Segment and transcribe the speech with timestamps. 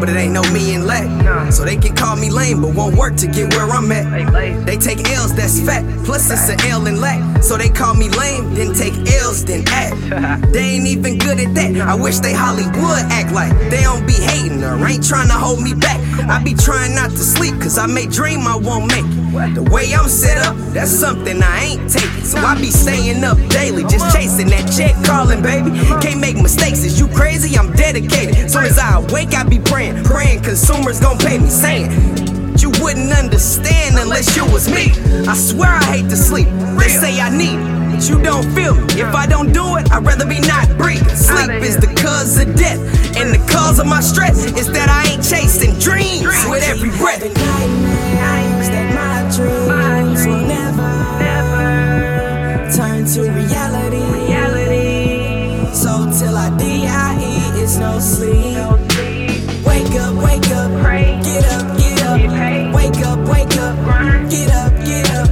[0.00, 1.52] but it ain't no me and lack.
[1.52, 4.06] So they can call me lame, but won't work to get where I'm at.
[4.66, 5.84] They take L's, that's fat.
[6.04, 7.42] Plus it's a L and lack.
[7.42, 10.52] So they call me lame, then take L's, then act.
[10.52, 11.76] They ain't even good at that.
[11.80, 15.62] I wish they Hollywood act like they don't be hating or ain't trying to hold
[15.62, 15.98] me back.
[16.28, 19.54] I be trying not to sleep, cause I may dream I won't make it.
[19.54, 22.24] The way I'm set up, that's something I ain't taking.
[22.24, 25.70] So I be staying up daily, just chasing that check, calling, baby.
[28.00, 28.50] Dedicated.
[28.50, 31.90] Soon as I wake, I be praying, praying consumers gon' pay me, saying,
[32.58, 34.90] you wouldn't understand unless you was me.
[35.26, 36.48] I swear I hate to sleep.
[36.78, 39.00] They say I need it, but you don't feel me.
[39.00, 41.08] If I don't do it, I'd rather be not breathing.
[41.08, 42.80] Sleep is the cause of death,
[43.16, 45.97] and the cause of my stress is that I ain't chasing dreams
[57.68, 58.56] it's no sleep.
[59.66, 60.70] Wake up, wake up,
[61.22, 62.74] get up, get up.
[62.74, 63.76] Wake up, wake up,
[64.30, 65.28] get up, get up.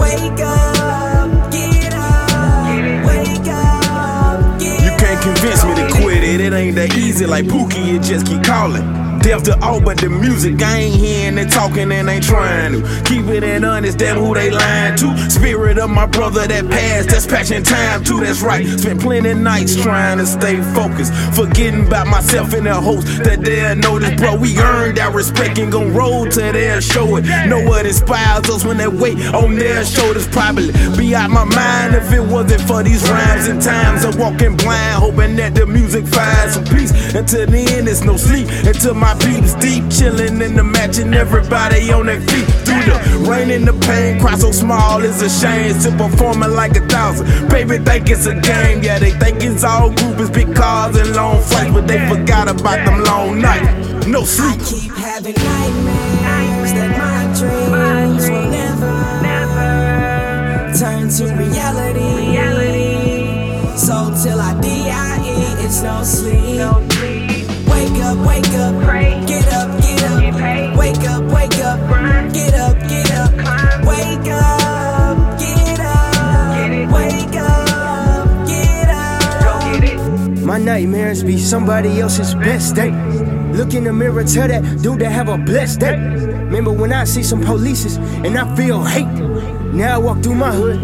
[0.00, 3.06] Wake up, get up.
[3.06, 6.40] Wake up, get up You can't convince me to quit it.
[6.40, 9.13] It ain't that easy like Pookie, it just keep calling.
[9.24, 10.60] Deaf to all but the music.
[10.60, 13.02] I ain't hearing it talking and ain't trying to.
[13.06, 15.30] Keep it in honest, damn who they lying to.
[15.30, 18.66] Spirit of my brother that passed, that's passion time too, that's right.
[18.66, 21.14] Spent plenty nights trying to stay focused.
[21.34, 24.36] Forgetting about myself in the hopes that they'll notice, bro.
[24.36, 27.24] We earned our respect and gon' roll to their show it.
[27.48, 30.28] Know what inspires us when they weight on their shoulders.
[30.28, 34.54] Probably be out my mind if it wasn't for these rhymes and times of walking
[34.54, 36.92] blind, hoping that the music finds some peace.
[37.14, 38.48] Until the end, it's no sleep.
[38.66, 42.46] Until my peeps deep, chilling in the matching everybody on their feet.
[42.64, 45.72] Through the rain and the pain, cry so small, it's a shame.
[45.78, 47.26] Still performing like a thousand.
[47.48, 48.82] Baby, think it's a game.
[48.82, 52.84] Yeah, they think it's all groupies, big cars and long flights, but they forgot about
[52.84, 54.06] them long nights.
[54.06, 54.60] No sleep.
[54.60, 62.24] keep having nightmares that my dreams will never never turn to reality.
[63.76, 65.20] So till I die,
[65.64, 67.23] it's no sleep.
[67.84, 68.74] Wake up, wake up,
[69.26, 70.78] get up, get up.
[70.78, 73.30] Wake up, wake up, get up, get up.
[73.84, 76.92] Wake up, get up.
[76.94, 80.38] Wake up, get up.
[80.38, 82.90] My nightmares be somebody else's best day.
[83.52, 85.98] Look in the mirror, tell that dude to have a blessed day.
[85.98, 89.04] Remember when I see some polices and I feel hate?
[89.74, 90.78] Now I walk through my hood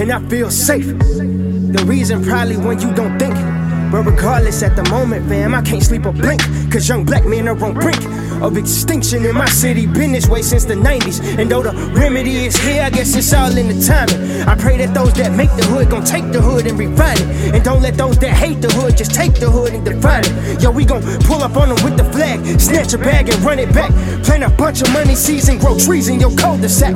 [0.00, 0.86] and I feel safe.
[0.86, 3.55] The reason probably when you don't think.
[3.90, 6.42] But regardless, at the moment, fam, I can't sleep a blink.
[6.70, 8.04] Cause young black men are on brink
[8.42, 9.86] of extinction in my city.
[9.86, 11.38] Been this way since the 90s.
[11.38, 14.42] And though the remedy is here, I guess it's all in the timing.
[14.48, 17.54] I pray that those that make the hood gon' take the hood and refine it.
[17.54, 20.62] And don't let those that hate the hood just take the hood and define it.
[20.62, 23.58] Yo, we gon' pull up on them with the flag, snatch a bag and run
[23.58, 23.90] it back.
[24.24, 26.94] Plant a bunch of money seeds and grow trees in your cul-de-sac.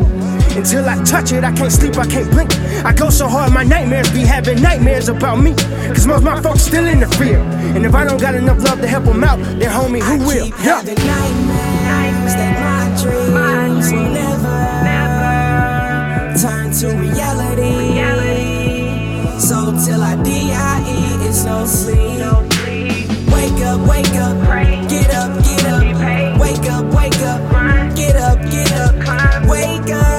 [0.57, 2.53] Until I touch it, I can't sleep, I can't blink.
[2.85, 5.55] I go so hard, my nightmares be having nightmares about me.
[5.89, 7.39] Cause most my folks still in the fear.
[7.75, 10.27] And if I don't got enough love to help them out, then homie, who I
[10.27, 10.45] will?
[10.47, 10.77] Keep yeah.
[10.77, 14.59] having nightmares that my dreams, will never,
[16.41, 18.21] turn to reality.
[19.39, 20.83] So till I die,
[21.27, 22.21] it's no sleep.
[23.33, 24.37] Wake up, wake up,
[24.89, 25.83] get up, get up.
[26.41, 27.41] Wake up, wake up,
[27.97, 28.95] get up, get up,
[29.49, 30.10] wake up.